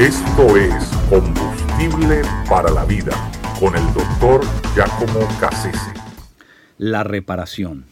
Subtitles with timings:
[0.00, 0.72] Esto es
[1.10, 3.12] Combustible para la Vida
[3.60, 4.40] con el doctor
[4.74, 5.92] Giacomo Cassese.
[6.78, 7.84] La reparación.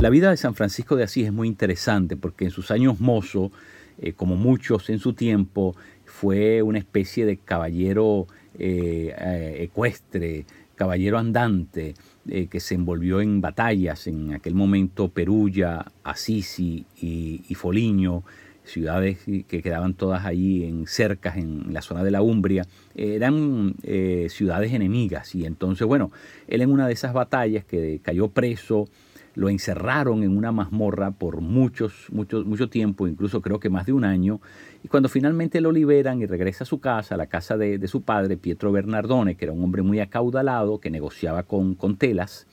[0.00, 3.52] La vida de San Francisco de Asís es muy interesante porque en sus años mozo,
[3.98, 8.26] eh, como muchos en su tiempo, fue una especie de caballero
[8.58, 16.86] eh, eh, ecuestre, caballero andante, que se envolvió en batallas, en aquel momento Perugia, Assisi
[17.02, 18.24] y, y Foligno,
[18.68, 24.28] ciudades que quedaban todas ahí en cercas en la zona de la Umbria, eran eh,
[24.30, 25.34] ciudades enemigas.
[25.34, 26.10] Y entonces, bueno,
[26.46, 28.88] él en una de esas batallas que cayó preso,
[29.34, 33.92] lo encerraron en una mazmorra por muchos, mucho, mucho tiempo, incluso creo que más de
[33.92, 34.40] un año,
[34.82, 37.88] y cuando finalmente lo liberan y regresa a su casa, a la casa de, de
[37.88, 42.48] su padre, Pietro Bernardone, que era un hombre muy acaudalado, que negociaba con, con telas,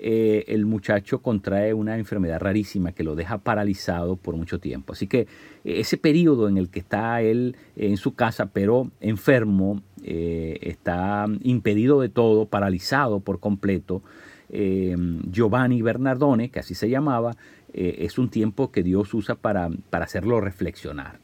[0.00, 4.92] eh, el muchacho contrae una enfermedad rarísima que lo deja paralizado por mucho tiempo.
[4.92, 5.26] Así que eh,
[5.64, 12.00] ese periodo en el que está él en su casa, pero enfermo, eh, está impedido
[12.00, 14.02] de todo, paralizado por completo,
[14.50, 17.36] Giovanni Bernardone, que así se llamaba,
[17.74, 21.18] es un tiempo que Dios usa para, para hacerlo reflexionar.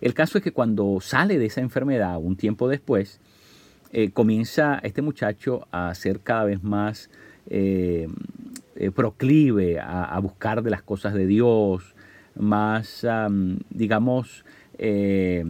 [0.00, 3.20] El caso es que cuando sale de esa enfermedad, un tiempo después,
[4.12, 7.10] comienza este muchacho a ser cada vez más
[7.48, 8.08] eh,
[8.76, 11.94] eh, proclive a, buscar de las cosas de Dios,
[12.34, 13.06] más,
[13.70, 14.44] digamos,
[14.78, 15.44] eh,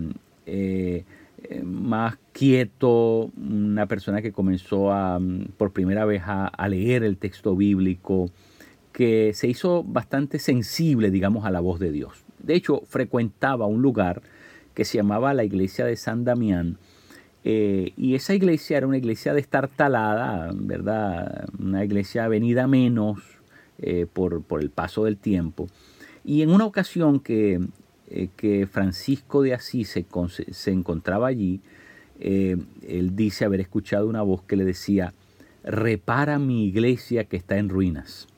[1.63, 5.21] más quieto, una persona que comenzó a,
[5.57, 8.31] por primera vez a, leer el texto bíblico,
[8.93, 12.25] que se hizo bastante sensible, digamos, a la voz de Dios.
[12.39, 14.23] De hecho, frecuentaba un lugar
[14.75, 16.79] que se llamaba la iglesia de San Damián,
[17.45, 21.47] eh, y esa iglesia era una iglesia destartalada, ¿verdad?
[21.59, 23.19] Una iglesia venida menos
[23.79, 25.69] eh, por, el paso del tiempo.
[26.25, 27.61] Y en una ocasión que,
[28.09, 30.07] eh, que Francisco de Asís se,
[30.53, 31.61] se encontraba allí,
[32.19, 35.13] él dice haber escuchado una voz que le decía,
[35.65, 38.29] repara mi iglesia que está en ruinas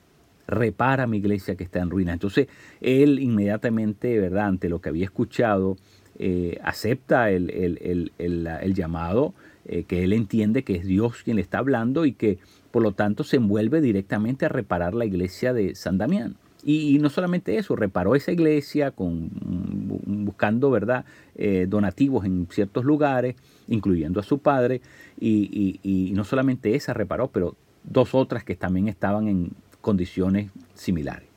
[0.49, 2.15] repara mi iglesia que está en ruinas.
[2.15, 2.47] Entonces
[2.81, 4.47] él inmediatamente, ¿verdad?
[4.47, 5.77] Ante lo que había escuchado,
[6.19, 9.35] eh, acepta el, llamado,
[9.67, 12.39] eh, que él entiende que es Dios quien le está hablando y que
[12.71, 16.37] por lo tanto se envuelve directamente a reparar la iglesia de San Damián.
[16.65, 19.31] Y, no solamente eso, reparó esa iglesia con,
[20.05, 21.05] buscando ¿verdad?
[21.37, 23.37] Eh, donativos en ciertos lugares,
[23.69, 24.81] incluyendo a su padre,
[25.21, 29.51] y, y no solamente esa reparó, pero dos otras que también estaban en
[29.81, 31.36] condiciones similares.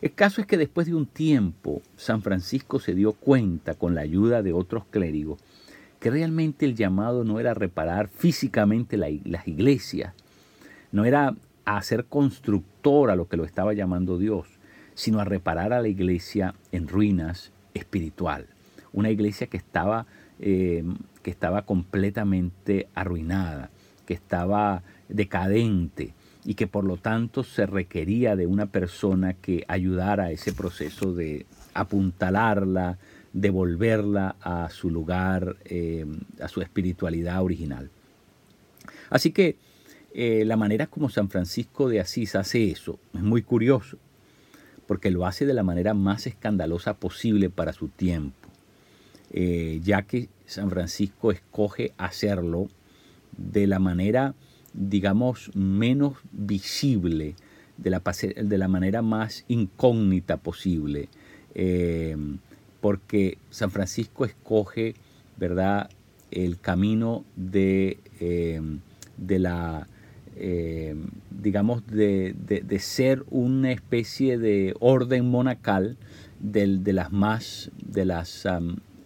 [0.00, 4.02] El caso es que después de un tiempo, San Francisco se dio cuenta, con la
[4.02, 5.40] ayuda de otros clérigos,
[5.98, 10.14] que realmente el llamado no era reparar físicamente las iglesias,
[10.92, 14.46] no era a hacer constructor a lo que lo estaba llamando Dios,
[14.94, 18.46] sino a reparar a la iglesia en ruinas espiritual.
[18.92, 20.06] Una iglesia que estaba,
[20.38, 20.84] eh,
[21.22, 23.70] que estaba completamente arruinada,
[24.06, 26.14] que estaba decadente,
[26.48, 31.12] y que por lo tanto se requería de una persona que ayudara a ese proceso
[31.12, 31.44] de
[31.74, 32.96] apuntalarla,
[33.34, 36.06] devolverla a su lugar, eh,
[36.40, 37.90] a su espiritualidad original.
[39.10, 39.56] Así que
[40.14, 43.98] eh, la manera como San Francisco de Asís hace eso es muy curioso,
[44.86, 48.48] porque lo hace de la manera más escandalosa posible para su tiempo,
[49.32, 52.68] eh, ya que San Francisco escoge hacerlo
[53.36, 54.34] de la manera
[54.78, 57.34] digamos, menos visible,
[57.76, 61.08] de la, manera más incógnita posible,
[61.54, 62.16] eh,
[62.80, 64.94] porque San Francisco escoge,
[65.36, 65.90] ¿verdad?,
[66.30, 68.60] el camino de, eh,
[69.16, 69.86] de la,
[70.36, 70.94] eh,
[71.30, 75.96] digamos, de, de, ser una especie de orden monacal
[76.40, 78.46] de las más, de las,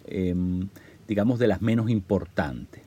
[0.06, 0.68] em,
[1.06, 2.82] digamos, de las menos importantes.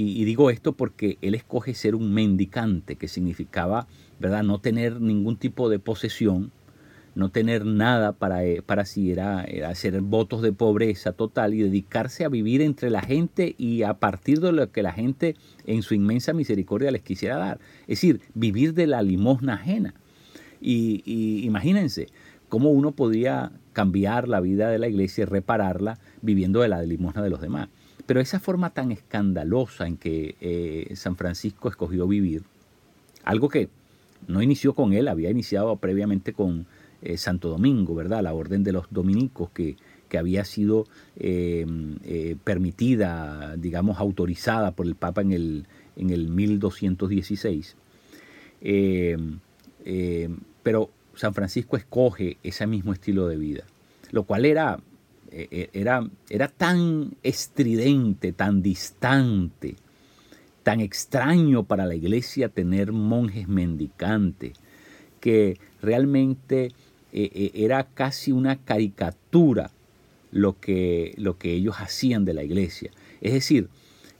[0.00, 3.88] Y, digo esto porque él escoge ser un mendicante, que significaba,
[4.20, 6.52] ¿verdad?, no tener ningún tipo de posesión,
[7.16, 12.24] no tener nada para, eh, para sí, era, hacer votos de pobreza total y dedicarse
[12.24, 15.34] a vivir entre la gente y a partir de lo que la gente
[15.66, 17.58] en su inmensa misericordia les quisiera dar.
[17.88, 19.94] Es decir, vivir de la limosna ajena.
[20.60, 21.02] Y,
[21.44, 22.06] imagínense
[22.48, 27.20] cómo uno podía cambiar la vida de la iglesia y repararla viviendo de la limosna
[27.20, 27.68] de los demás.
[28.08, 32.42] Pero esa forma tan escandalosa en que eh, San Francisco escogió vivir,
[33.22, 33.68] algo que
[34.26, 36.64] no inició con él, había iniciado previamente con
[37.02, 38.22] eh, Santo Domingo, ¿verdad?
[38.22, 39.76] La orden de los dominicos que,
[40.08, 46.28] que había sido em, eh, permitida, digamos, autorizada por el Papa en el, en el
[46.28, 47.76] 1216.
[48.62, 49.38] Em,
[49.84, 53.64] em, pero San Francisco escoge ese mismo estilo de vida,
[54.12, 54.80] lo cual era
[55.30, 59.76] era, era tan estridente, tan distante,
[60.62, 64.52] tan extraño para la iglesia tener monjes mendicantes,
[65.20, 66.72] que realmente
[67.12, 69.70] e, era casi una caricatura
[70.30, 72.90] lo que, lo que ellos hacían de la iglesia.
[73.20, 73.68] Es decir,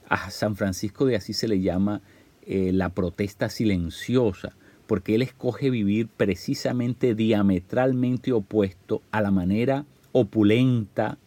[0.07, 2.01] a San Francisco de Asís se le llama
[2.45, 4.53] eh, la protesta silenciosa,
[4.87, 11.17] porque él escoge vivir precisamente diametralmente opuesto a la manera opulenta,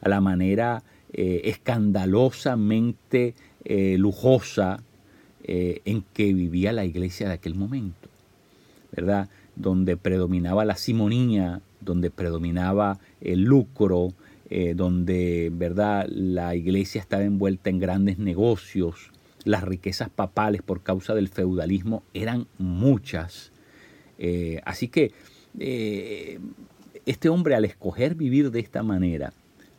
[0.00, 0.82] a la manera
[1.12, 4.82] eh, escandalosamente eh, lujosa
[5.48, 8.08] en que vivía la iglesia de aquel momento,
[8.90, 9.28] ¿verdad?
[9.54, 14.12] Donde predominaba la simonía, donde predominaba el lucro,
[14.74, 16.08] donde, ¿verdad?
[16.08, 19.12] La iglesia estaba envuelta en grandes negocios,
[19.46, 23.52] las riquezas papales por causa del feudalismo eran muchas.
[24.18, 25.12] Eh, así que
[25.58, 26.40] eh,
[27.06, 29.32] este hombre al escoger vivir de esta manera,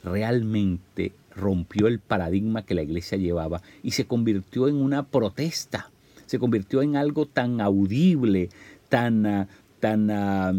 [0.03, 5.91] realmente rompió el paradigma que la iglesia llevaba y se convirtió en una protesta,
[6.25, 8.49] se convirtió en algo tan audible,
[8.89, 9.47] tan, ah,
[9.79, 10.53] tan ah,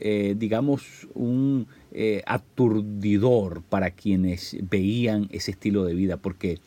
[0.00, 1.68] eh, digamos, un
[2.26, 6.58] aturdidor para quienes veían ese estilo de vida, porque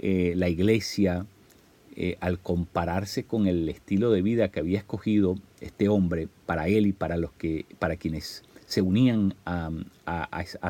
[0.00, 1.26] eh, la iglesia,
[1.96, 6.86] eh, al compararse con el estilo de vida que había escogido este hombre para él
[6.86, 9.70] y para, los que, para quienes se unían a,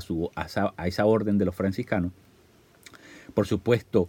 [0.00, 2.12] su, a, esa, orden de los franciscanos,
[3.34, 4.08] por supuesto,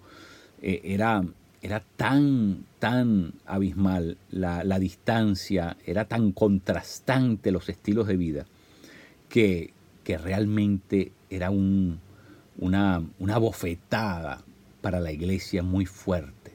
[0.61, 1.25] eh, era,
[1.63, 8.45] era tan, tan abismal la, distancia, era tan contrastante los estilos de vida,
[9.27, 11.99] que, que realmente era un,
[12.59, 14.43] una, una bofetada
[14.81, 16.51] para la iglesia muy fuerte.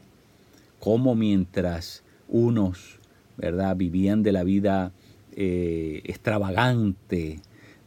[0.78, 3.00] Como mientras unos,
[3.36, 4.92] ¿verdad?, vivían de la vida
[5.36, 7.40] eh, extravagante,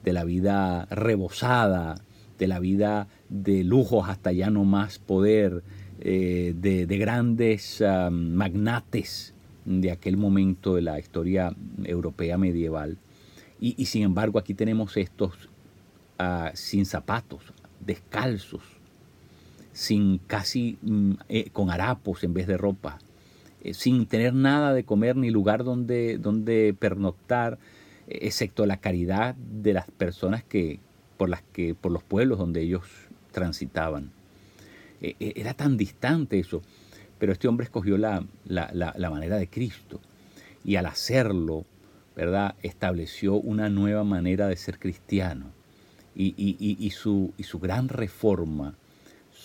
[0.03, 2.01] de la vida rebosada,
[2.39, 5.63] de la vida de lujos hasta ya no más poder,
[5.99, 9.33] eh, de, grandes ah, magnates
[9.65, 11.53] de aquel momento de la historia
[11.83, 12.97] europea medieval.
[13.59, 15.33] Y, sin embargo aquí tenemos estos
[16.19, 17.41] ah, sin zapatos,
[17.85, 18.61] descalzos,
[19.73, 22.99] sin casi mm, eh, con harapos en vez de ropa,
[23.63, 27.57] eh, sin tener nada de comer ni lugar donde, donde pernoctar,
[28.07, 30.79] eh, excepto la caridad de las personas que
[31.17, 32.83] por las que por los pueblos donde ellos
[33.31, 34.11] transitaban.
[34.99, 36.61] era tan distante eso,
[37.19, 39.99] pero este hombre escogió la, la, manera de Cristo
[40.63, 41.65] y al hacerlo,
[42.15, 42.55] ¿verdad?
[42.61, 45.47] Estableció una nueva manera de ser cristiano
[46.15, 48.75] y, y, su, y su gran reforma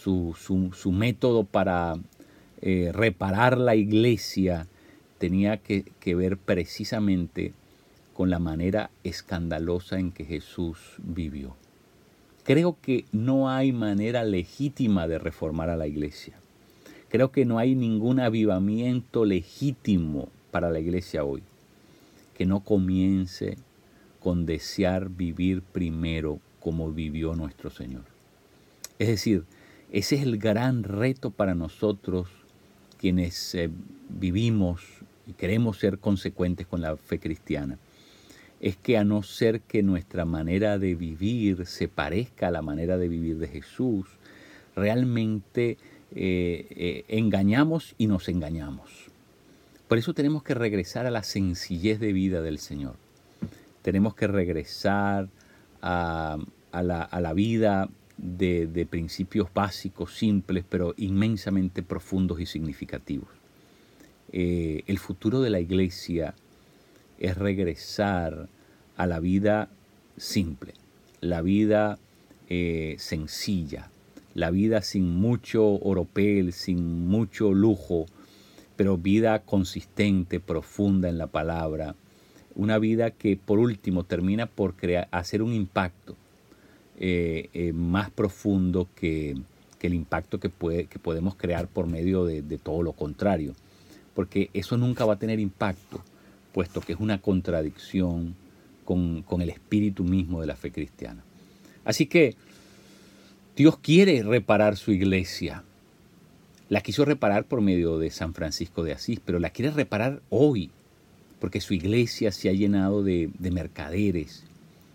[0.03, 1.95] su, método para
[2.63, 4.67] eh, reparar la iglesia
[5.19, 7.53] tenía que, que ver precisamente
[8.15, 11.57] con la manera escandalosa en que Jesús vivió.
[12.45, 16.35] Creo que no hay manera legítima de reformar a la iglesia.
[17.09, 21.43] Creo que no hay ningún avivamiento legítimo para la iglesia hoy
[22.35, 23.57] que no comience
[24.21, 28.05] con desear vivir primero como vivió nuestro Señor.
[28.99, 29.45] Es decir,
[29.91, 32.29] ese es el gran reto para nosotros
[33.03, 33.69] quienes eh,
[34.09, 34.81] vivimos
[35.27, 37.77] y queremos ser consecuentes con la fe cristiana.
[38.61, 42.99] Es que a no ser que nuestra manera de vivir se parezca a la manera
[42.99, 44.07] de vivir de Jesús,
[44.77, 45.79] realmente
[46.15, 48.89] eh, eh, engañamos y nos engañamos.
[49.89, 52.95] Por eso tenemos que regresar a la sencillez de vida del Señor.
[53.83, 55.29] Tenemos que regresar
[55.83, 56.39] a,
[56.73, 63.29] la, a la vida de, principios básicos, simples, pero inmensamente profundos y significativos.
[64.33, 66.35] Eh, el futuro de la iglesia
[67.19, 68.49] es regresar
[68.97, 69.69] a la vida
[70.17, 70.75] simple,
[71.21, 71.99] la vida
[72.49, 73.91] eh, sencilla,
[74.35, 78.07] la vida sin mucho oropel, sin mucho lujo,
[78.77, 81.95] pero vida consistente, profunda en la palabra,
[82.55, 86.17] una vida que por último termina por crear, hacer un impacto
[86.99, 89.37] eh, eh, más profundo que,
[89.81, 93.55] el impacto que, podemos crear por medio de, todo lo contrario.
[94.15, 96.01] Porque eso nunca va a tener impacto,
[96.53, 98.37] puesto que es una contradicción
[98.85, 101.25] con, el espíritu mismo de la fe cristiana.
[101.85, 102.37] Así que
[103.57, 105.65] Dios quiere reparar su iglesia.
[106.69, 110.71] La quiso reparar por medio de San Francisco de Asís, pero la quiere reparar hoy,
[111.41, 114.45] porque su iglesia se ha llenado de mercaderes,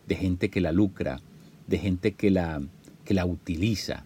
[0.07, 1.19] de gente que la lucra,
[1.67, 2.61] de gente que la,
[3.05, 4.05] que la utiliza.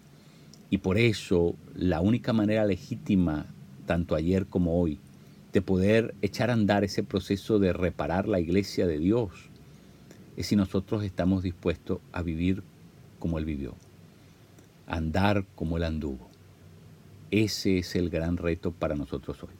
[0.70, 3.46] Y por eso la única manera legítima,
[3.86, 4.98] tanto ayer como hoy,
[5.52, 9.30] de poder echar a andar ese proceso de reparar la iglesia de Dios,
[10.36, 12.62] es si nosotros estamos dispuestos a vivir
[13.18, 13.74] como Él vivió,
[14.86, 16.30] andar como Él anduvo.
[17.30, 19.50] Ese es el gran reto para nosotros hoy.